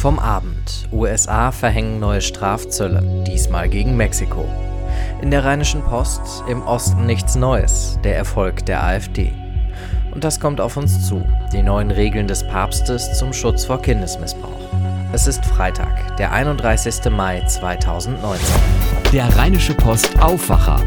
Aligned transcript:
Vom 0.00 0.18
Abend. 0.18 0.88
USA 0.92 1.52
verhängen 1.52 2.00
neue 2.00 2.22
Strafzölle, 2.22 3.02
diesmal 3.26 3.68
gegen 3.68 3.98
Mexiko. 3.98 4.48
In 5.20 5.30
der 5.30 5.44
Rheinischen 5.44 5.82
Post 5.82 6.22
im 6.48 6.62
Osten 6.62 7.04
nichts 7.04 7.34
Neues, 7.34 7.98
der 8.02 8.16
Erfolg 8.16 8.64
der 8.64 8.82
AfD. 8.82 9.30
Und 10.10 10.24
das 10.24 10.40
kommt 10.40 10.58
auf 10.58 10.78
uns 10.78 11.06
zu, 11.06 11.22
die 11.52 11.62
neuen 11.62 11.90
Regeln 11.90 12.26
des 12.26 12.46
Papstes 12.46 13.18
zum 13.18 13.34
Schutz 13.34 13.66
vor 13.66 13.82
Kindesmissbrauch. 13.82 14.72
Es 15.12 15.26
ist 15.26 15.44
Freitag, 15.44 16.16
der 16.16 16.32
31. 16.32 17.10
Mai 17.10 17.42
2019. 17.46 18.40
Der 19.12 19.36
Rheinische 19.36 19.74
Post 19.74 20.18
Aufwacher. 20.18 20.80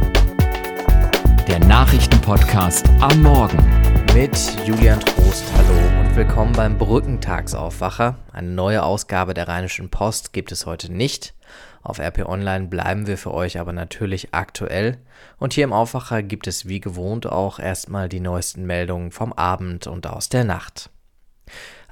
Der 1.47 1.59
Nachrichtenpodcast 1.59 2.89
am 2.99 3.21
Morgen. 3.21 4.02
Mit 4.13 4.37
Julian 4.63 4.99
Trost, 4.99 5.43
hallo 5.57 5.99
und 5.99 6.15
willkommen 6.15 6.51
beim 6.53 6.77
Brückentagsaufwacher. 6.77 8.19
Eine 8.31 8.49
neue 8.49 8.83
Ausgabe 8.83 9.33
der 9.33 9.47
Rheinischen 9.47 9.89
Post 9.89 10.33
gibt 10.33 10.51
es 10.51 10.67
heute 10.67 10.93
nicht. 10.93 11.33
Auf 11.81 11.97
RP 11.97 12.27
Online 12.27 12.67
bleiben 12.67 13.07
wir 13.07 13.17
für 13.17 13.33
euch 13.33 13.59
aber 13.59 13.73
natürlich 13.73 14.31
aktuell. 14.31 14.99
Und 15.39 15.53
hier 15.53 15.63
im 15.63 15.73
Aufwacher 15.73 16.21
gibt 16.21 16.45
es 16.45 16.67
wie 16.67 16.79
gewohnt 16.79 17.25
auch 17.25 17.57
erstmal 17.57 18.07
die 18.07 18.19
neuesten 18.19 18.67
Meldungen 18.67 19.09
vom 19.09 19.33
Abend 19.33 19.87
und 19.87 20.05
aus 20.05 20.29
der 20.29 20.43
Nacht. 20.43 20.91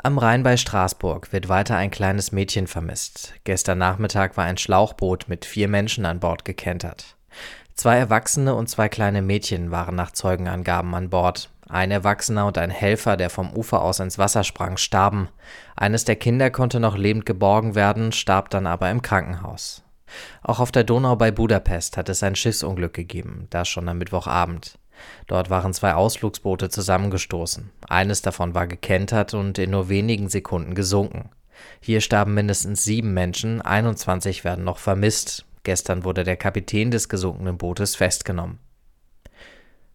Am 0.03 0.19
Rhein 0.19 0.43
bei 0.43 0.57
Straßburg 0.57 1.33
wird 1.33 1.49
weiter 1.49 1.75
ein 1.75 1.89
kleines 1.89 2.31
Mädchen 2.31 2.67
vermisst. 2.67 3.33
Gestern 3.45 3.79
Nachmittag 3.79 4.37
war 4.37 4.45
ein 4.45 4.59
Schlauchboot 4.59 5.27
mit 5.27 5.43
vier 5.43 5.67
Menschen 5.67 6.05
an 6.05 6.19
Bord 6.19 6.45
gekentert. 6.45 7.17
Zwei 7.73 7.97
Erwachsene 7.97 8.53
und 8.53 8.69
zwei 8.69 8.89
kleine 8.89 9.23
Mädchen 9.23 9.71
waren 9.71 9.95
nach 9.95 10.11
Zeugenangaben 10.11 10.93
an 10.93 11.09
Bord. 11.09 11.49
Ein 11.71 11.89
Erwachsener 11.89 12.47
und 12.47 12.57
ein 12.57 12.69
Helfer, 12.69 13.15
der 13.15 13.29
vom 13.29 13.53
Ufer 13.53 13.81
aus 13.81 14.01
ins 14.01 14.17
Wasser 14.17 14.43
sprang, 14.43 14.75
starben. 14.75 15.29
Eines 15.77 16.03
der 16.03 16.17
Kinder 16.17 16.51
konnte 16.51 16.81
noch 16.81 16.97
lebend 16.97 17.25
geborgen 17.25 17.75
werden, 17.75 18.11
starb 18.11 18.49
dann 18.49 18.67
aber 18.67 18.91
im 18.91 19.01
Krankenhaus. 19.01 19.81
Auch 20.43 20.59
auf 20.59 20.73
der 20.73 20.83
Donau 20.83 21.15
bei 21.15 21.31
Budapest 21.31 21.95
hat 21.95 22.09
es 22.09 22.23
ein 22.23 22.35
Schiffsunglück 22.35 22.93
gegeben, 22.93 23.47
das 23.51 23.69
schon 23.69 23.87
am 23.87 23.99
Mittwochabend. 23.99 24.79
Dort 25.27 25.49
waren 25.49 25.73
zwei 25.73 25.93
Ausflugsboote 25.93 26.67
zusammengestoßen. 26.67 27.71
Eines 27.87 28.21
davon 28.21 28.53
war 28.53 28.67
gekentert 28.67 29.33
und 29.33 29.57
in 29.57 29.71
nur 29.71 29.87
wenigen 29.87 30.27
Sekunden 30.27 30.75
gesunken. 30.75 31.29
Hier 31.79 32.01
starben 32.01 32.33
mindestens 32.33 32.83
sieben 32.83 33.13
Menschen, 33.13 33.61
21 33.61 34.43
werden 34.43 34.65
noch 34.65 34.77
vermisst. 34.77 35.45
Gestern 35.63 36.03
wurde 36.03 36.25
der 36.25 36.35
Kapitän 36.35 36.91
des 36.91 37.07
gesunkenen 37.07 37.57
Bootes 37.57 37.95
festgenommen. 37.95 38.59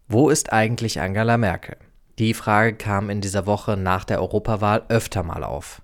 Wo 0.08 0.30
ist 0.30 0.52
eigentlich 0.52 1.00
Angela 1.00 1.36
Merkel? 1.36 1.76
Die 2.20 2.32
Frage 2.32 2.74
kam 2.76 3.10
in 3.10 3.20
dieser 3.20 3.44
Woche 3.44 3.76
nach 3.76 4.04
der 4.04 4.20
Europawahl 4.20 4.84
öfter 4.88 5.24
mal 5.24 5.42
auf. 5.42 5.82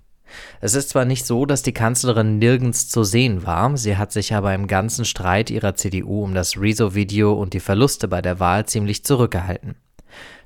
Es 0.61 0.75
ist 0.75 0.91
zwar 0.91 1.05
nicht 1.05 1.27
so, 1.27 1.45
dass 1.45 1.63
die 1.63 1.73
Kanzlerin 1.73 2.39
nirgends 2.39 2.89
zu 2.89 3.03
sehen 3.03 3.45
war, 3.45 3.77
sie 3.77 3.97
hat 3.97 4.13
sich 4.13 4.33
aber 4.33 4.55
im 4.55 4.69
ganzen 4.69 5.05
Streit 5.05 5.51
ihrer 5.51 5.75
CDU 5.75 6.23
um 6.23 6.35
das 6.35 6.57
Rezo-Video 6.57 7.33
und 7.33 7.53
die 7.53 7.59
Verluste 7.59 8.07
bei 8.07 8.23
der 8.23 8.39
Wahl 8.39 8.65
ziemlich 8.65 9.05
zurückgehalten. 9.05 9.75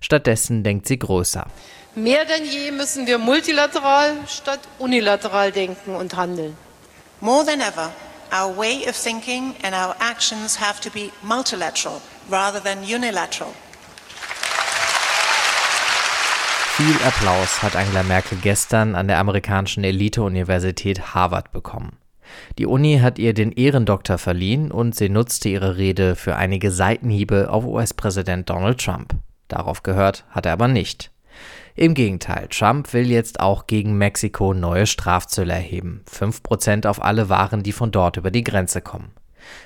Stattdessen 0.01 0.65
denkt 0.65 0.89
sie 0.89 0.99
größer. 0.99 1.47
Mehr 1.95 2.25
denn 2.25 2.47
je 2.47 2.73
müssen 2.73 3.07
wir 3.07 3.19
multilateral 3.19 4.15
statt 4.27 4.61
unilateral 4.79 5.53
denken 5.53 5.95
und 5.97 6.17
handeln. 6.17 6.57
More 7.21 7.45
than 7.45 7.61
ever, 7.61 7.91
our 8.33 8.57
way 8.57 8.89
of 8.89 8.97
thinking 8.97 9.55
and 9.63 9.75
our 9.75 9.95
actions 10.01 10.59
have 10.59 10.81
to 10.81 10.91
be 10.91 11.11
multilateral 11.23 12.01
rather 12.31 12.63
than 12.63 12.79
unilateral. 12.83 13.53
Viel 16.77 16.95
Applaus 17.07 17.63
hat 17.63 17.75
Angela 17.75 18.03
Merkel 18.03 18.37
gestern 18.43 18.97
an 18.97 19.09
der 19.09 19.19
amerikanischen 19.19 19.83
Elite-Universität 19.83 21.15
Harvard 21.15 21.51
bekommen. 21.51 21.97
Die 22.59 22.67
Uni 22.67 22.99
hat 22.99 23.19
ihr 23.19 23.33
den 23.33 23.51
Ehrendoktor 23.51 24.19
verliehen 24.19 24.71
und 24.71 24.95
sie 24.95 25.09
nutzte 25.09 25.49
ihre 25.49 25.79
Rede 25.79 26.17
für 26.17 26.37
einige 26.37 26.71
Seitenhiebe 26.71 27.49
auf 27.49 27.65
US-Präsident 27.65 28.50
Donald 28.50 28.78
Trump. 28.78 29.15
Darauf 29.49 29.84
gehört 29.84 30.27
hat 30.28 30.45
er 30.45 30.53
aber 30.53 30.69
nicht. 30.69 31.12
Im 31.77 31.95
Gegenteil, 31.95 32.47
Trump 32.49 32.93
will 32.93 33.11
jetzt 33.11 33.41
auch 33.41 33.67
gegen 33.67 33.97
Mexiko 33.97 34.53
neue 34.53 34.87
Strafzölle 34.87 35.55
erheben. 35.55 36.05
5% 36.12 36.87
auf 36.87 37.03
alle 37.03 37.31
Waren, 37.31 37.62
die 37.62 37.73
von 37.73 37.91
dort 37.91 38.19
über 38.19 38.31
die 38.31 38.45
Grenze 38.45 38.83
kommen. 38.83 39.12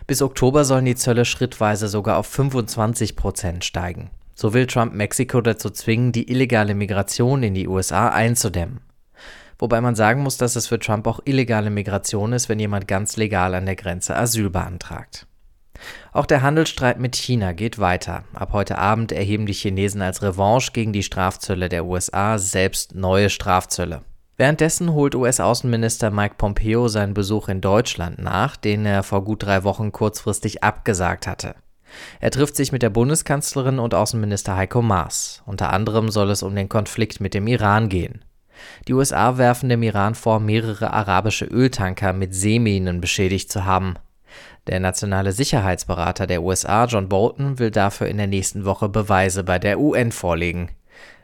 Bis 0.07 0.23
Oktober 0.23 0.65
sollen 0.65 0.85
die 0.85 0.95
Zölle 0.95 1.25
schrittweise 1.25 1.89
sogar 1.89 2.19
auf 2.19 2.33
25% 2.33 3.65
steigen. 3.65 4.11
So 4.41 4.55
will 4.55 4.67
Trump 4.67 4.95
Mexiko 4.95 5.43
dazu 5.43 5.69
zwingen, 5.69 6.13
die 6.13 6.31
illegale 6.31 6.75
Migration 6.75 7.43
in 7.43 7.53
die 7.53 7.69
USA 7.69 8.09
einzudämmen. 8.09 8.81
Wobei 9.59 9.83
man 9.83 9.95
sagen 9.95 10.23
muss, 10.23 10.39
dass 10.39 10.57
es 10.57 10.67
für 10.67 10.79
Trump 10.79 11.07
auch 11.07 11.21
illegale 11.27 11.69
Migration 11.69 12.33
ist, 12.33 12.49
wenn 12.49 12.59
jemand 12.59 12.89
ganz 12.89 13.19
legal 13.19 13.55
an 13.55 13.67
der 13.67 13.77
Grenze 13.77 14.17
Asyl 14.17 14.49
beantragt. 14.49 15.27
Auch 16.15 16.25
der 16.25 16.41
Handelsstreit 16.41 16.99
mit 16.99 17.17
China 17.17 17.53
geht 17.53 17.79
weiter. 17.79 18.25
Ab 18.33 18.55
heute 18.55 18.79
Abend 18.79 19.13
erheben 19.13 19.45
die 19.45 19.53
Chinesen 19.53 20.01
als 20.01 20.23
Revanche 20.23 20.73
gegen 20.73 20.95
die 20.95 21.03
Strafzölle 21.03 21.69
der 21.69 21.85
USA 21.85 22.39
selbst 22.39 22.95
neue 22.95 23.29
Strafzölle. 23.29 24.01
Währenddessen 24.39 24.95
holt 24.95 25.15
US-Außenminister 25.15 26.11
Mike 26.11 26.37
Pompeo 26.39 26.89
seinen 26.89 27.13
Besuch 27.13 27.51
in 27.51 27.61
Deutschland 27.61 28.19
nach, 28.19 28.57
den 28.57 28.87
er 28.87 29.03
vor 29.03 29.23
gut 29.23 29.43
drei 29.43 29.65
Wochen 29.65 29.93
kurzfristig 29.93 30.65
abgesagt 30.65 31.27
hatte. 31.27 31.57
Er 32.21 32.31
trifft 32.31 32.57
sich 32.57 32.73
mit 32.73 32.83
der 32.83 32.91
Bundeskanzlerin 32.91 33.79
und 33.79 33.95
Außenminister 33.95 34.57
Heiko 34.57 34.83
Maas. 34.83 35.43
Unter 35.47 35.73
anderem 35.73 36.11
soll 36.11 36.31
es 36.31 36.43
um 36.43 36.55
den 36.55 36.69
Konflikt 36.69 37.21
mit 37.21 37.35
dem 37.35 37.47
Iran 37.47 37.89
gehen. 37.89 38.25
Die 38.89 38.95
USA 38.95 39.39
werfen 39.39 39.69
dem 39.69 39.83
Iran 39.83 40.15
vor, 40.15 40.41
mehrere 40.41 40.93
arabische 40.93 41.47
Öltanker 41.47 42.13
mit 42.13 42.35
Seeminen 42.35 43.01
beschädigt 43.01 43.51
zu 43.51 43.65
haben. 43.65 43.95
Der 44.67 44.81
nationale 44.81 45.33
Sicherheitsberater 45.33 46.27
der 46.27 46.43
USA, 46.43 46.85
John 46.85 47.09
Bolton, 47.09 47.59
will 47.59 47.71
dafür 47.71 48.09
in 48.09 48.19
der 48.19 48.27
nächsten 48.27 48.65
Woche 48.65 48.89
Beweise 48.89 49.45
bei 49.45 49.59
der 49.59 49.81
UN 49.81 50.13
vorlegen. 50.13 50.71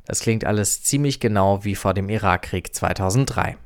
Das 0.07 0.21
klingt 0.21 0.45
alles 0.45 0.83
ziemlich 0.83 1.21
genau 1.21 1.65
wie 1.65 1.75
vor 1.75 1.93
dem 1.93 2.09
Irakkrieg 2.09 2.75
2003. 2.75 3.57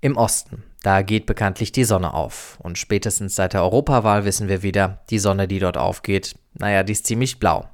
Im 0.00 0.16
Osten. 0.16 0.64
Da 0.82 1.02
geht 1.02 1.26
bekanntlich 1.26 1.72
die 1.72 1.84
Sonne 1.84 2.14
auf. 2.14 2.58
Und 2.62 2.78
spätestens 2.78 3.34
seit 3.34 3.52
der 3.52 3.62
Europawahl 3.62 4.24
wissen 4.24 4.48
wir 4.48 4.62
wieder, 4.62 5.00
die 5.10 5.18
Sonne, 5.18 5.46
die 5.46 5.58
dort 5.58 5.76
aufgeht, 5.76 6.34
naja, 6.54 6.82
die 6.82 6.92
ist 6.92 7.06
ziemlich 7.06 7.38
blau. 7.38 7.68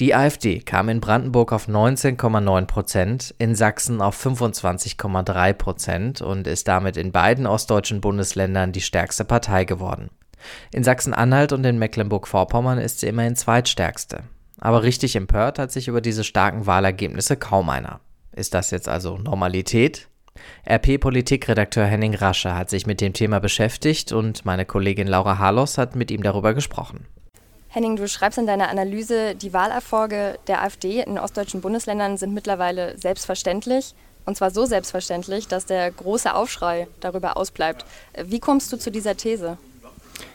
Die 0.00 0.14
AfD 0.14 0.60
kam 0.60 0.88
in 0.88 1.00
Brandenburg 1.00 1.52
auf 1.52 1.68
19,9 1.68 2.64
Prozent, 2.64 3.34
in 3.38 3.54
Sachsen 3.54 4.00
auf 4.00 4.18
25,3 4.24 5.52
Prozent 5.52 6.22
und 6.22 6.46
ist 6.46 6.68
damit 6.68 6.96
in 6.96 7.12
beiden 7.12 7.46
ostdeutschen 7.46 8.00
Bundesländern 8.00 8.72
die 8.72 8.80
stärkste 8.80 9.26
Partei 9.26 9.66
geworden. 9.66 10.08
In 10.72 10.84
Sachsen-Anhalt 10.84 11.52
und 11.52 11.64
in 11.64 11.78
Mecklenburg-Vorpommern 11.78 12.78
ist 12.78 13.00
sie 13.00 13.08
immerhin 13.08 13.36
zweitstärkste. 13.36 14.22
Aber 14.58 14.82
richtig 14.82 15.16
empört 15.16 15.58
hat 15.58 15.70
sich 15.70 15.88
über 15.88 16.00
diese 16.00 16.24
starken 16.24 16.66
Wahlergebnisse 16.66 17.36
kaum 17.36 17.68
einer. 17.68 18.00
Ist 18.32 18.54
das 18.54 18.70
jetzt 18.70 18.88
also 18.88 19.18
Normalität? 19.18 20.08
RP-Politikredakteur 20.68 21.84
Henning 21.84 22.14
Rasche 22.14 22.54
hat 22.54 22.70
sich 22.70 22.86
mit 22.86 23.00
dem 23.00 23.12
Thema 23.12 23.40
beschäftigt 23.40 24.12
und 24.12 24.44
meine 24.44 24.64
Kollegin 24.64 25.06
Laura 25.06 25.38
Harlos 25.38 25.78
hat 25.78 25.96
mit 25.96 26.10
ihm 26.10 26.22
darüber 26.22 26.54
gesprochen. 26.54 27.06
Henning, 27.68 27.96
du 27.96 28.08
schreibst 28.08 28.38
in 28.38 28.46
deiner 28.46 28.68
Analyse, 28.68 29.36
die 29.36 29.52
Wahlerfolge 29.52 30.38
der 30.48 30.62
AfD 30.62 31.02
in 31.02 31.18
ostdeutschen 31.18 31.60
Bundesländern 31.60 32.16
sind 32.16 32.34
mittlerweile 32.34 32.98
selbstverständlich. 32.98 33.94
Und 34.26 34.36
zwar 34.36 34.50
so 34.50 34.66
selbstverständlich, 34.66 35.48
dass 35.48 35.66
der 35.66 35.90
große 35.90 36.34
Aufschrei 36.34 36.88
darüber 37.00 37.36
ausbleibt. 37.36 37.84
Wie 38.22 38.38
kommst 38.38 38.72
du 38.72 38.76
zu 38.76 38.90
dieser 38.90 39.16
These? 39.16 39.56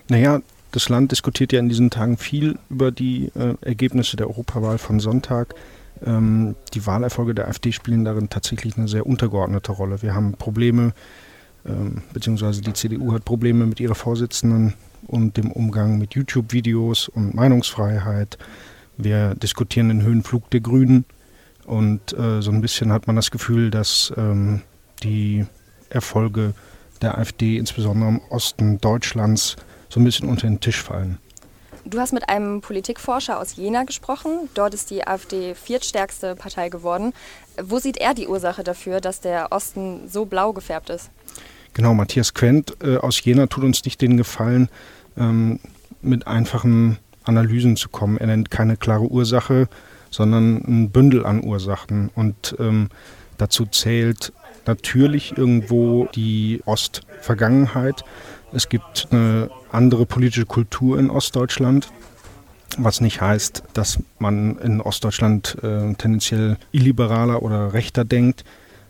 Naja, 0.07 0.41
das 0.71 0.89
Land 0.89 1.11
diskutiert 1.11 1.53
ja 1.53 1.59
in 1.59 1.69
diesen 1.69 1.89
Tagen 1.89 2.17
viel 2.17 2.57
über 2.69 2.91
die 2.91 3.31
äh, 3.35 3.55
Ergebnisse 3.61 4.17
der 4.17 4.27
Europawahl 4.27 4.77
von 4.77 4.99
Sonntag. 4.99 5.55
Ähm, 6.03 6.55
die 6.73 6.85
Wahlerfolge 6.85 7.35
der 7.35 7.47
AfD 7.47 7.71
spielen 7.71 8.05
darin 8.05 8.29
tatsächlich 8.29 8.77
eine 8.77 8.87
sehr 8.87 9.05
untergeordnete 9.05 9.71
Rolle. 9.71 10.01
Wir 10.01 10.13
haben 10.13 10.33
Probleme, 10.33 10.93
ähm, 11.65 12.01
beziehungsweise 12.13 12.61
die 12.61 12.73
CDU 12.73 13.13
hat 13.13 13.25
Probleme 13.25 13.65
mit 13.65 13.79
ihrer 13.79 13.95
Vorsitzenden 13.95 14.73
und 15.07 15.37
dem 15.37 15.51
Umgang 15.51 15.97
mit 15.97 16.15
YouTube-Videos 16.15 17.09
und 17.09 17.33
Meinungsfreiheit. 17.33 18.37
Wir 18.97 19.35
diskutieren 19.35 19.89
den 19.89 20.01
Höhenflug 20.01 20.49
der 20.49 20.61
Grünen 20.61 21.05
und 21.65 22.17
äh, 22.17 22.41
so 22.41 22.51
ein 22.51 22.61
bisschen 22.61 22.91
hat 22.91 23.07
man 23.07 23.15
das 23.15 23.31
Gefühl, 23.31 23.71
dass 23.71 24.13
ähm, 24.17 24.61
die 25.03 25.45
Erfolge 25.89 26.53
der 27.01 27.17
AfD, 27.17 27.57
insbesondere 27.57 28.09
im 28.09 28.21
Osten 28.29 28.79
Deutschlands, 28.79 29.55
so 29.89 29.99
ein 29.99 30.03
bisschen 30.03 30.29
unter 30.29 30.47
den 30.47 30.59
Tisch 30.59 30.81
fallen. 30.81 31.19
Du 31.87 31.99
hast 31.99 32.13
mit 32.13 32.29
einem 32.29 32.61
Politikforscher 32.61 33.39
aus 33.39 33.55
Jena 33.55 33.83
gesprochen. 33.83 34.49
Dort 34.55 34.73
ist 34.73 34.89
die 34.89 35.05
AfD 35.05 35.53
viertstärkste 35.53 36.35
Partei 36.35 36.69
geworden. 36.69 37.13
Wo 37.61 37.77
sieht 37.77 37.97
er 37.97 38.15
die 38.15 38.27
Ursache 38.27 38.63
dafür, 38.63 39.01
dass 39.01 39.21
der 39.21 39.51
Osten 39.51 40.07
so 40.07 40.25
blau 40.25 40.51
gefärbt 40.51 40.89
ist? 40.89 41.11
Genau, 41.75 41.93
Matthias 41.93 42.33
Quent 42.33 42.75
äh, 42.83 42.97
aus 42.97 43.23
Jena 43.23 43.45
tut 43.45 43.63
uns 43.63 43.85
nicht 43.85 44.01
den 44.01 44.17
Gefallen, 44.17 44.69
ähm, 45.15 45.59
mit 46.01 46.25
einfachen 46.25 46.97
Analysen 47.23 47.75
zu 47.75 47.89
kommen. 47.89 48.17
Er 48.17 48.27
nennt 48.27 48.49
keine 48.49 48.77
klare 48.77 49.03
Ursache, 49.03 49.67
sondern 50.09 50.63
ein 50.67 50.89
Bündel 50.89 51.23
an 51.23 51.43
Ursachen. 51.43 52.09
Und 52.15 52.55
ähm, 52.57 52.89
dazu 53.37 53.67
zählt 53.67 54.33
natürlich 54.67 55.37
irgendwo 55.37 56.07
die 56.15 56.61
Ostvergangenheit. 56.65 58.03
Es 58.53 58.69
gibt 58.69 59.07
eine 59.11 59.49
andere 59.71 60.05
politische 60.05 60.45
Kultur 60.45 60.97
in 60.97 61.09
Ostdeutschland, 61.09 61.89
was 62.77 63.01
nicht 63.01 63.21
heißt, 63.21 63.63
dass 63.73 63.99
man 64.19 64.57
in 64.59 64.81
Ostdeutschland 64.81 65.57
äh, 65.61 65.93
tendenziell 65.95 66.57
illiberaler 66.71 67.43
oder 67.43 67.73
rechter 67.73 68.05
denkt. 68.05 68.43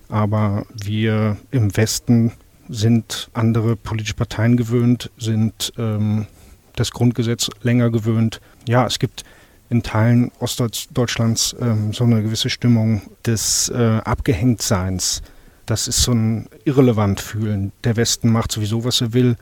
Aber 0.07 0.66
wir 0.72 1.38
im 1.51 1.75
Westen 1.75 2.33
sind 2.69 3.30
andere 3.33 3.75
politische 3.75 4.16
Parteien 4.16 4.57
gewöhnt, 4.57 5.12
sind 5.18 5.74
ähm, 5.78 6.28
das 6.75 6.92
Grundgesetz 6.92 7.50
länger 7.62 7.89
gewöhnt. 7.89 8.42
Ja, 8.68 8.86
es 8.86 9.00
gibt 9.00 9.24
in 9.69 9.83
Teilen 9.83 10.31
Ostdeutschlands 10.39 11.56
ähm, 11.60 11.94
so 11.94 12.04
eine 12.04 12.21
gewisse 12.21 12.50
Stimmung 12.50 13.01
des 13.25 13.69
äh, 13.69 14.00
Abgehängtseins. 14.04 15.21
Das 15.66 15.88
ist 15.88 16.04
so 16.04 16.12
ein 16.12 16.48
irrelevant 16.64 17.20
fühlen. 17.20 17.72
Der 17.84 17.96
Westen 17.96 18.32
macht 18.32 18.52
sowieso, 18.52 18.84
was 18.84 19.02
er 19.02 19.14
will. 19.14 19.36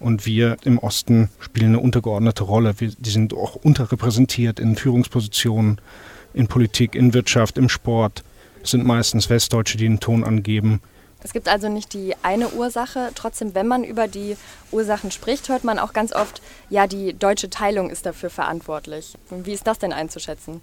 Und 0.00 0.26
wir 0.26 0.56
im 0.64 0.78
Osten 0.78 1.28
spielen 1.40 1.68
eine 1.68 1.80
untergeordnete 1.80 2.44
Rolle. 2.44 2.74
Wir, 2.78 2.92
die 2.96 3.10
sind 3.10 3.34
auch 3.34 3.56
unterrepräsentiert 3.56 4.60
in 4.60 4.76
Führungspositionen, 4.76 5.80
in 6.34 6.46
Politik, 6.46 6.94
in 6.94 7.14
Wirtschaft, 7.14 7.58
im 7.58 7.68
Sport. 7.68 8.22
Es 8.62 8.70
sind 8.70 8.86
meistens 8.86 9.28
Westdeutsche, 9.28 9.76
die 9.76 9.84
den 9.84 10.00
Ton 10.00 10.24
angeben. 10.24 10.80
Es 11.22 11.32
gibt 11.32 11.48
also 11.48 11.68
nicht 11.68 11.94
die 11.94 12.14
eine 12.22 12.50
Ursache. 12.50 13.10
Trotzdem, 13.14 13.54
wenn 13.54 13.66
man 13.66 13.82
über 13.82 14.06
die 14.06 14.36
Ursachen 14.70 15.10
spricht, 15.10 15.48
hört 15.48 15.64
man 15.64 15.78
auch 15.78 15.92
ganz 15.92 16.12
oft, 16.12 16.40
ja, 16.70 16.86
die 16.86 17.12
deutsche 17.12 17.50
Teilung 17.50 17.90
ist 17.90 18.06
dafür 18.06 18.30
verantwortlich. 18.30 19.14
Wie 19.30 19.52
ist 19.52 19.66
das 19.66 19.78
denn 19.78 19.92
einzuschätzen? 19.92 20.60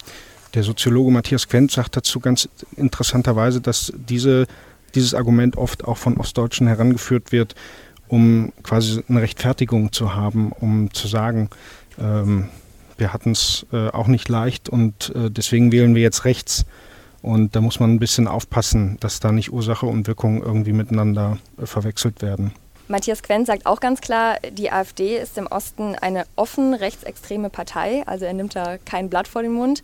Der 0.53 0.63
Soziologe 0.63 1.11
Matthias 1.11 1.49
Quent 1.49 1.71
sagt 1.71 1.97
dazu 1.97 2.21
ganz 2.21 2.47
interessanterweise, 2.77 3.59
dass 3.59 3.91
diese, 3.95 4.47
dieses 4.95 5.13
Argument 5.13 5.57
oft 5.57 5.85
auch 5.85 5.97
von 5.97 6.17
Ostdeutschen 6.17 6.67
herangeführt 6.67 7.31
wird, 7.31 7.55
um 8.07 8.51
quasi 8.63 9.03
eine 9.07 9.21
Rechtfertigung 9.21 9.91
zu 9.91 10.15
haben, 10.15 10.51
um 10.51 10.93
zu 10.93 11.07
sagen, 11.07 11.49
ähm, 11.99 12.49
wir 12.97 13.13
hatten 13.13 13.31
es 13.31 13.65
äh, 13.73 13.89
auch 13.89 14.07
nicht 14.07 14.29
leicht 14.29 14.69
und 14.69 15.13
äh, 15.15 15.29
deswegen 15.29 15.71
wählen 15.71 15.95
wir 15.95 16.01
jetzt 16.01 16.25
rechts. 16.25 16.65
Und 17.21 17.55
da 17.55 17.61
muss 17.61 17.79
man 17.79 17.91
ein 17.91 17.99
bisschen 17.99 18.27
aufpassen, 18.27 18.97
dass 18.99 19.19
da 19.19 19.31
nicht 19.31 19.51
Ursache 19.51 19.87
und 19.87 20.07
Wirkung 20.07 20.43
irgendwie 20.43 20.73
miteinander 20.73 21.39
äh, 21.59 21.65
verwechselt 21.65 22.21
werden. 22.21 22.53
Matthias 22.87 23.23
Quent 23.23 23.47
sagt 23.47 23.65
auch 23.65 23.79
ganz 23.79 23.99
klar, 23.99 24.37
die 24.51 24.71
AfD 24.71 25.17
ist 25.17 25.39
im 25.39 25.47
Osten 25.47 25.95
eine 25.95 26.25
offen 26.35 26.75
rechtsextreme 26.75 27.49
Partei, 27.49 28.03
also 28.05 28.25
er 28.25 28.33
nimmt 28.33 28.55
da 28.55 28.77
kein 28.77 29.09
Blatt 29.09 29.27
vor 29.27 29.41
den 29.41 29.53
Mund. 29.53 29.81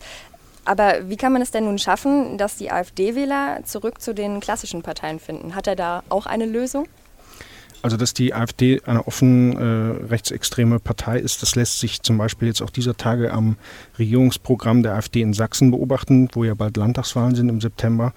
Aber 0.64 1.08
wie 1.08 1.16
kann 1.16 1.32
man 1.32 1.42
es 1.42 1.50
denn 1.50 1.64
nun 1.64 1.78
schaffen, 1.78 2.38
dass 2.38 2.56
die 2.56 2.70
AfD-Wähler 2.70 3.60
zurück 3.64 4.00
zu 4.00 4.14
den 4.14 4.40
klassischen 4.40 4.82
Parteien 4.82 5.18
finden? 5.18 5.54
Hat 5.54 5.66
er 5.66 5.76
da 5.76 6.02
auch 6.08 6.26
eine 6.26 6.46
Lösung? 6.46 6.86
Also, 7.82 7.96
dass 7.96 8.14
die 8.14 8.32
AfD 8.32 8.80
eine 8.84 9.08
offen 9.08 9.56
äh, 9.56 10.06
rechtsextreme 10.06 10.78
Partei 10.78 11.18
ist, 11.18 11.42
das 11.42 11.56
lässt 11.56 11.80
sich 11.80 12.00
zum 12.02 12.16
Beispiel 12.16 12.46
jetzt 12.46 12.62
auch 12.62 12.70
dieser 12.70 12.96
Tage 12.96 13.32
am 13.32 13.56
Regierungsprogramm 13.98 14.84
der 14.84 14.94
AfD 14.94 15.20
in 15.20 15.32
Sachsen 15.32 15.72
beobachten, 15.72 16.28
wo 16.32 16.44
ja 16.44 16.54
bald 16.54 16.76
Landtagswahlen 16.76 17.34
sind 17.34 17.48
im 17.48 17.60
September 17.60 18.14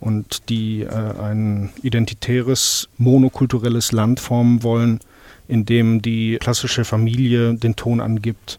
und 0.00 0.48
die 0.48 0.82
äh, 0.82 0.88
ein 0.88 1.70
identitäres, 1.80 2.88
monokulturelles 2.98 3.92
Land 3.92 4.18
formen 4.18 4.64
wollen, 4.64 4.98
in 5.46 5.64
dem 5.64 6.02
die 6.02 6.38
klassische 6.40 6.84
Familie 6.84 7.54
den 7.54 7.76
Ton 7.76 8.00
angibt 8.00 8.58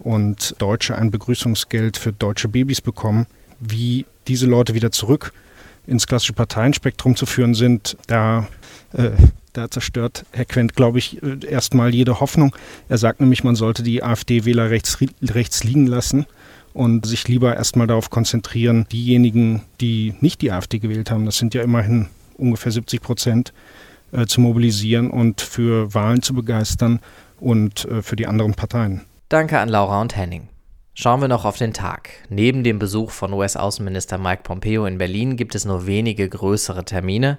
und 0.00 0.54
Deutsche 0.58 0.96
ein 0.96 1.10
Begrüßungsgeld 1.10 1.96
für 1.96 2.12
deutsche 2.12 2.48
Babys 2.48 2.80
bekommen. 2.80 3.26
Wie 3.60 4.06
diese 4.26 4.46
Leute 4.46 4.74
wieder 4.74 4.92
zurück 4.92 5.32
ins 5.86 6.06
klassische 6.06 6.34
Parteienspektrum 6.34 7.16
zu 7.16 7.26
führen 7.26 7.54
sind, 7.54 7.96
da 8.06 8.46
äh, 8.92 9.10
da 9.58 9.70
zerstört 9.70 10.24
Herr 10.32 10.44
Quent, 10.44 10.76
glaube 10.76 10.98
ich, 10.98 11.22
äh, 11.22 11.44
erstmal 11.46 11.94
jede 11.94 12.20
Hoffnung. 12.20 12.54
Er 12.88 12.98
sagt 12.98 13.20
nämlich, 13.20 13.44
man 13.44 13.56
sollte 13.56 13.82
die 13.82 14.02
AfD-Wähler 14.02 14.70
rechts, 14.70 14.98
rechts 15.22 15.64
liegen 15.64 15.86
lassen 15.86 16.26
und 16.74 17.06
sich 17.06 17.26
lieber 17.26 17.56
erstmal 17.56 17.86
darauf 17.86 18.10
konzentrieren, 18.10 18.86
diejenigen, 18.92 19.62
die 19.80 20.14
nicht 20.20 20.42
die 20.42 20.52
AfD 20.52 20.78
gewählt 20.78 21.10
haben, 21.10 21.26
das 21.26 21.38
sind 21.38 21.54
ja 21.54 21.62
immerhin 21.62 22.06
ungefähr 22.36 22.70
70 22.70 23.02
Prozent, 23.02 23.52
äh, 24.12 24.26
zu 24.26 24.40
mobilisieren 24.40 25.10
und 25.10 25.40
für 25.40 25.92
Wahlen 25.92 26.22
zu 26.22 26.34
begeistern 26.34 27.00
und 27.40 27.84
äh, 27.86 28.02
für 28.02 28.16
die 28.16 28.26
anderen 28.26 28.54
Parteien. 28.54 29.02
Danke 29.28 29.58
an 29.58 29.68
Laura 29.68 30.00
und 30.00 30.16
Henning. 30.16 30.48
Schauen 30.94 31.20
wir 31.20 31.28
noch 31.28 31.44
auf 31.44 31.58
den 31.58 31.74
Tag. 31.74 32.08
Neben 32.30 32.64
dem 32.64 32.78
Besuch 32.78 33.10
von 33.10 33.34
US-Außenminister 33.34 34.16
Mike 34.16 34.42
Pompeo 34.42 34.86
in 34.86 34.96
Berlin 34.96 35.36
gibt 35.36 35.54
es 35.54 35.66
nur 35.66 35.86
wenige 35.86 36.26
größere 36.26 36.86
Termine. 36.86 37.38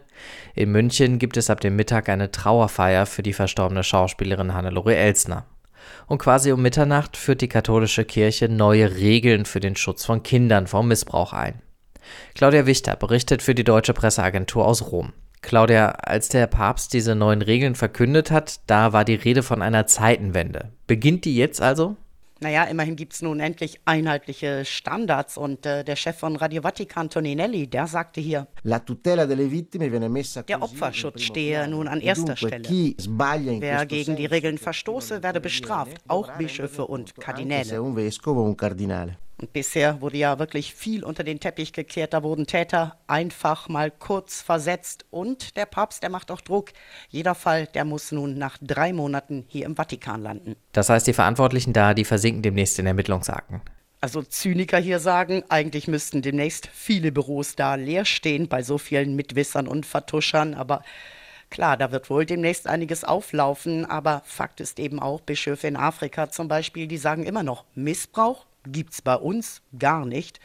In 0.53 0.71
München 0.71 1.17
gibt 1.17 1.35
es 1.35 1.49
ab 1.49 1.61
dem 1.61 1.75
Mittag 1.75 2.07
eine 2.07 2.29
Trauerfeier 2.29 3.07
für 3.07 3.23
die 3.23 3.33
verstorbene 3.33 3.83
Schauspielerin 3.83 4.53
Hannelore 4.53 4.95
Elsner. 4.95 5.47
Und 6.05 6.19
quasi 6.19 6.51
um 6.51 6.61
Mitternacht 6.61 7.17
führt 7.17 7.41
die 7.41 7.49
katholische 7.49 8.05
Kirche 8.05 8.49
neue 8.49 8.97
Regeln 8.97 9.45
für 9.45 9.59
den 9.59 9.75
Schutz 9.75 10.05
von 10.05 10.21
Kindern 10.21 10.67
vor 10.67 10.83
Missbrauch 10.83 11.33
ein. 11.33 11.59
Claudia 12.35 12.67
Wichter 12.67 12.97
berichtet 12.97 13.41
für 13.41 13.55
die 13.55 13.63
Deutsche 13.63 13.95
Presseagentur 13.95 14.63
aus 14.63 14.91
Rom. 14.91 15.11
Claudia, 15.41 15.91
als 15.91 16.29
der 16.29 16.47
Papst 16.47 16.93
diese 16.93 17.15
neuen 17.15 17.41
Regeln 17.41 17.75
verkündet 17.75 18.29
hat, 18.31 18.59
da 18.67 18.93
war 18.93 19.05
die 19.05 19.15
Rede 19.15 19.43
von 19.43 19.61
einer 19.61 19.87
Zeitenwende. 19.87 20.69
Beginnt 20.87 21.25
die 21.25 21.35
jetzt 21.35 21.61
also? 21.61 21.95
Naja, 22.41 22.63
immerhin 22.63 22.95
gibt 22.95 23.13
es 23.13 23.21
nun 23.21 23.41
endlich 23.41 23.81
einheitliche 23.83 24.63
Standards 24.63 25.37
und 25.37 25.65
äh, 25.65 25.83
der 25.83 25.97
Chef 25.97 26.17
von 26.17 26.37
Radio 26.37 26.61
Vatikan, 26.61 27.09
Toninelli, 27.09 27.67
der 27.67 27.85
sagte 27.85 28.21
hier, 28.21 28.47
der 28.63 30.61
Opferschutz 30.61 31.21
stehe 31.21 31.67
nun 31.67 31.89
an 31.89 31.99
erster 31.99 32.37
Stelle. 32.37 32.69
Wer 32.69 33.85
gegen 33.85 34.15
die 34.15 34.25
Regeln 34.25 34.57
verstoße, 34.57 35.21
werde 35.21 35.41
bestraft, 35.41 35.97
auch 36.07 36.31
Bischöfe 36.37 36.85
und 36.85 37.15
Kardinäle. 37.15 37.83
Und 39.39 39.53
bisher 39.53 40.01
wurde 40.01 40.17
ja 40.17 40.37
wirklich 40.37 40.73
viel 40.73 41.03
unter 41.03 41.23
den 41.23 41.39
Teppich 41.39 41.71
gekehrt. 41.71 42.13
Da 42.13 42.23
wurden 42.23 42.45
Täter 42.45 42.97
einfach 43.07 43.69
mal 43.69 43.89
kurz 43.89 44.41
versetzt. 44.41 45.05
Und 45.11 45.55
der 45.55 45.65
Papst, 45.65 46.03
der 46.03 46.09
macht 46.09 46.29
auch 46.29 46.41
Druck. 46.41 46.71
Jeder 47.07 47.35
Fall, 47.35 47.67
der 47.67 47.85
muss 47.85 48.11
nun 48.11 48.37
nach 48.37 48.57
drei 48.61 48.91
Monaten 48.91 49.45
hier 49.47 49.65
im 49.65 49.77
Vatikan 49.77 50.21
landen. 50.21 50.55
Das 50.73 50.89
heißt, 50.89 51.07
die 51.07 51.13
Verantwortlichen 51.13 51.71
da, 51.71 51.93
die 51.93 52.03
versinken 52.03 52.41
demnächst 52.41 52.79
in 52.79 52.85
Ermittlungsakten. 52.85 53.61
Also 54.01 54.23
Zyniker 54.23 54.77
hier 54.77 54.99
sagen, 54.99 55.43
eigentlich 55.49 55.87
müssten 55.87 56.21
demnächst 56.21 56.67
viele 56.67 57.11
Büros 57.11 57.55
da 57.55 57.75
leer 57.75 58.05
stehen 58.05 58.47
bei 58.47 58.61
so 58.61 58.77
vielen 58.77 59.15
Mitwissern 59.15 59.67
und 59.67 59.85
Vertuschern. 59.85 60.53
Aber 60.53 60.83
Klar, 61.49 61.77
da 61.77 61.91
wird 61.91 62.11
wohl 62.11 62.27
demnächst 62.27 62.67
einiges 62.67 63.03
auflaufen, 63.03 63.83
aber 63.83 64.21
Fakt 64.23 64.61
ist 64.61 64.77
eben 64.77 64.99
auch, 64.99 65.19
Bischöfe 65.19 65.67
in 65.67 65.77
Afrika 65.77 66.29
zum 66.29 66.47
Beispiel, 66.47 66.85
die 66.85 66.99
sagen 66.99 67.23
immer 67.23 67.41
noch, 67.41 67.65
Missbrauch 67.73 68.45
gibt 68.65 68.93
es 68.93 69.01
bei 69.01 69.15
uns 69.15 69.61
gar 69.77 70.05
nicht. 70.05 70.39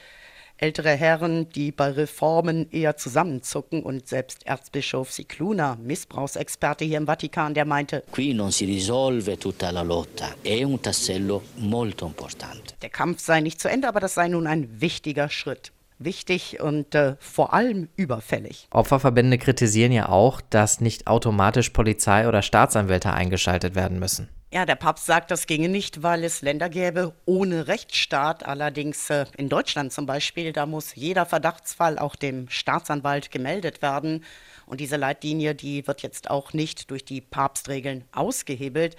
Ältere 0.56 0.90
Herren, 0.90 1.48
die 1.48 1.72
bei 1.72 1.90
Reformen 1.90 2.70
eher 2.70 2.96
zusammenzucken 2.96 3.82
und 3.82 4.08
selbst 4.08 4.46
Erzbischof 4.46 5.10
Sikluna, 5.10 5.76
Missbrauchsexperte 5.82 6.84
hier 6.84 6.98
im 6.98 7.06
Vatikan, 7.06 7.54
der 7.54 7.64
meinte, 7.64 8.04
Qui 8.12 8.34
non 8.34 8.52
si 8.52 8.64
risolve 8.64 9.36
tutta 9.36 9.70
la 9.72 9.82
lotta, 9.82 10.36
è 10.44 10.62
un 10.62 10.80
tassello 10.80 11.42
molto 11.56 12.06
importante. 12.06 12.76
Der 12.82 12.90
Kampf 12.90 13.20
sei 13.20 13.40
nicht 13.40 13.60
zu 13.60 13.68
Ende, 13.68 13.88
aber 13.88 13.98
das 13.98 14.14
sei 14.14 14.28
nun 14.28 14.46
ein 14.46 14.80
wichtiger 14.80 15.28
Schritt 15.28 15.72
wichtig 15.98 16.60
und 16.60 16.94
äh, 16.94 17.16
vor 17.18 17.52
allem 17.52 17.88
überfällig. 17.96 18.68
Opferverbände 18.70 19.38
kritisieren 19.38 19.92
ja 19.92 20.08
auch, 20.08 20.40
dass 20.40 20.80
nicht 20.80 21.06
automatisch 21.06 21.70
Polizei 21.70 22.28
oder 22.28 22.42
Staatsanwälte 22.42 23.12
eingeschaltet 23.12 23.74
werden 23.74 23.98
müssen. 23.98 24.28
Ja, 24.54 24.64
der 24.64 24.76
Papst 24.76 25.06
sagt, 25.06 25.32
das 25.32 25.48
ginge 25.48 25.68
nicht, 25.68 26.04
weil 26.04 26.22
es 26.22 26.40
Länder 26.40 26.68
gäbe 26.68 27.12
ohne 27.24 27.66
Rechtsstaat. 27.66 28.46
Allerdings 28.46 29.10
äh, 29.10 29.24
in 29.36 29.48
Deutschland 29.48 29.92
zum 29.92 30.06
Beispiel, 30.06 30.52
da 30.52 30.64
muss 30.64 30.94
jeder 30.94 31.26
Verdachtsfall 31.26 31.98
auch 31.98 32.14
dem 32.14 32.48
Staatsanwalt 32.48 33.32
gemeldet 33.32 33.82
werden. 33.82 34.24
Und 34.66 34.78
diese 34.78 34.94
Leitlinie, 34.94 35.56
die 35.56 35.88
wird 35.88 36.02
jetzt 36.02 36.30
auch 36.30 36.52
nicht 36.52 36.92
durch 36.92 37.04
die 37.04 37.20
Papstregeln 37.20 38.04
ausgehebelt. 38.12 38.94